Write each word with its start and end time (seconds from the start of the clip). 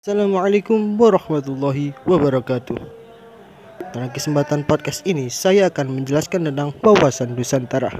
Assalamualaikum 0.00 0.96
warahmatullahi 0.96 1.92
wabarakatuh. 2.08 2.80
Dalam 3.92 4.08
kesempatan 4.08 4.64
podcast 4.64 5.04
ini, 5.04 5.28
saya 5.28 5.68
akan 5.68 5.92
menjelaskan 5.92 6.48
tentang 6.48 6.72
wawasan 6.80 7.36
Nusantara. 7.36 7.92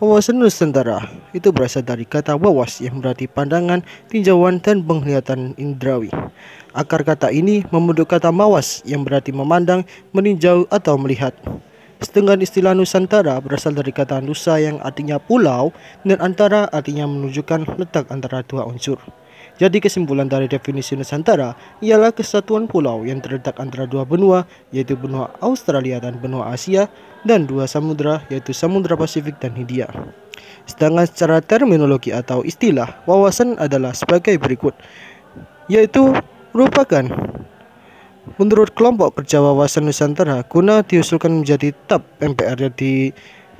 Wawasan 0.00 0.40
Nusantara 0.40 1.04
itu 1.36 1.52
berasal 1.52 1.84
dari 1.84 2.08
kata 2.08 2.40
wawas 2.40 2.80
yang 2.80 3.04
berarti 3.04 3.28
pandangan, 3.28 3.84
tinjauan, 4.08 4.64
dan 4.64 4.80
penglihatan 4.80 5.52
indrawi. 5.60 6.08
Akar 6.72 7.04
kata 7.04 7.28
ini 7.28 7.68
membentuk 7.68 8.08
kata 8.08 8.32
mawas 8.32 8.80
yang 8.88 9.04
berarti 9.04 9.28
memandang, 9.28 9.84
meninjau, 10.16 10.64
atau 10.72 10.96
melihat. 10.96 11.36
Setengah 12.00 12.40
istilah 12.40 12.72
Nusantara 12.72 13.36
berasal 13.44 13.76
dari 13.76 13.92
kata 13.92 14.24
Nusa 14.24 14.56
yang 14.56 14.80
artinya 14.80 15.20
pulau 15.20 15.68
dan 16.00 16.24
antara 16.24 16.64
artinya 16.72 17.04
menunjukkan 17.04 17.76
letak 17.76 18.08
antara 18.08 18.40
dua 18.40 18.64
unsur. 18.64 18.96
Jadi 19.60 19.78
kesimpulan 19.78 20.26
dari 20.26 20.50
definisi 20.50 20.98
Nusantara 20.98 21.54
ialah 21.78 22.10
kesatuan 22.10 22.66
pulau 22.66 23.06
yang 23.06 23.22
terletak 23.22 23.56
antara 23.62 23.86
dua 23.86 24.02
benua 24.02 24.48
yaitu 24.74 24.98
benua 24.98 25.30
Australia 25.38 26.02
dan 26.02 26.18
benua 26.18 26.50
Asia 26.50 26.90
dan 27.22 27.46
dua 27.46 27.64
samudra 27.70 28.24
yaitu 28.28 28.50
Samudra 28.50 28.98
Pasifik 28.98 29.38
dan 29.38 29.54
Hindia. 29.54 29.86
Sedangkan 30.64 31.04
secara 31.04 31.38
terminologi 31.44 32.10
atau 32.10 32.40
istilah, 32.40 33.04
wawasan 33.04 33.60
adalah 33.60 33.92
sebagai 33.92 34.40
berikut, 34.40 34.72
yaitu 35.68 36.16
merupakan 36.56 37.04
menurut 38.40 38.72
kelompok 38.72 39.20
kerja 39.20 39.44
wawasan 39.44 39.84
Nusantara 39.84 40.40
guna 40.48 40.80
diusulkan 40.80 41.44
menjadi 41.44 41.76
TAP 41.86 42.02
MPR 42.24 42.72
di 42.72 43.12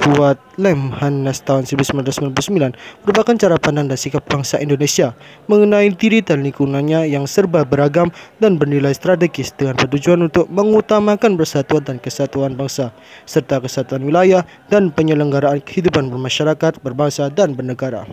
buat 0.04 0.36
Lemhanas 0.60 1.40
tahun 1.48 1.64
1999 1.64 2.76
merupakan 3.08 3.34
cara 3.40 3.56
pandang 3.56 3.88
dan 3.88 3.96
sikap 3.96 4.20
bangsa 4.28 4.60
Indonesia 4.60 5.16
mengenai 5.48 5.88
diri 5.96 6.20
dan 6.20 6.44
lingkungannya 6.44 7.08
yang 7.08 7.24
serba 7.24 7.64
beragam 7.64 8.12
dan 8.36 8.60
bernilai 8.60 8.92
strategis 8.92 9.56
dengan 9.56 9.80
bertujuan 9.80 10.28
untuk 10.28 10.44
mengutamakan 10.52 11.40
persatuan 11.40 11.88
dan 11.88 11.96
kesatuan 11.96 12.52
bangsa 12.52 12.92
serta 13.24 13.64
kesatuan 13.64 14.04
wilayah 14.04 14.44
dan 14.68 14.92
penyelenggaraan 14.92 15.64
kehidupan 15.64 16.12
bermasyarakat, 16.12 16.84
berbangsa 16.84 17.32
dan 17.32 17.56
bernegara. 17.56 18.04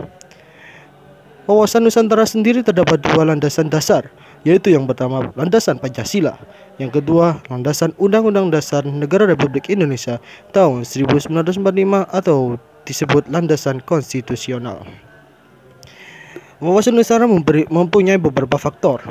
Wawasan 1.52 1.84
Nusantara 1.84 2.24
sendiri 2.24 2.64
terdapat 2.64 3.04
dua 3.04 3.28
landasan 3.28 3.68
dasar, 3.68 4.08
yaitu 4.42 4.74
yang 4.74 4.90
pertama 4.90 5.30
landasan 5.38 5.78
Pancasila, 5.78 6.38
yang 6.82 6.90
kedua 6.90 7.42
landasan 7.50 7.94
Undang-Undang 8.02 8.50
Dasar 8.50 8.82
Negara 8.86 9.30
Republik 9.30 9.70
Indonesia 9.70 10.18
tahun 10.50 10.82
1945 10.88 11.62
atau 12.10 12.58
disebut 12.84 13.30
landasan 13.30 13.86
konstitusional. 13.86 14.82
Wawasan 16.62 16.94
Nusantara 16.94 17.26
mempunyai 17.70 18.22
beberapa 18.22 18.58
faktor, 18.58 19.02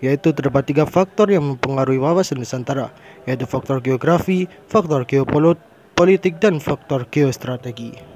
yaitu 0.00 0.32
terdapat 0.32 0.64
tiga 0.68 0.84
faktor 0.88 1.28
yang 1.28 1.56
mempengaruhi 1.56 2.00
wawasan 2.00 2.40
Nusantara, 2.40 2.92
yaitu 3.28 3.44
faktor 3.44 3.84
geografi, 3.84 4.48
faktor 4.72 5.04
geopolitik, 5.04 6.40
dan 6.40 6.60
faktor 6.60 7.04
geostrategi. 7.12 8.13